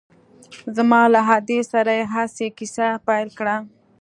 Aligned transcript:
زما 0.75 1.01
له 1.13 1.19
ادې 1.35 1.59
سره 1.71 1.91
يې 1.99 2.05
هسې 2.13 2.47
کيسه 2.57 2.87
پيل 3.07 3.27
کړه. 3.39 3.55